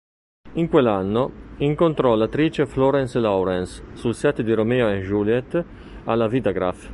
In 0.53 0.67
quell'anno, 0.67 1.31
incontrò 1.57 2.15
l'attrice 2.15 2.65
Florence 2.65 3.19
Lawrence 3.19 3.83
sul 3.93 4.15
set 4.15 4.41
di 4.41 4.51
"Romeo 4.51 4.87
and 4.87 5.03
Juliet" 5.03 5.63
alla 6.05 6.27
Vitagraph. 6.27 6.89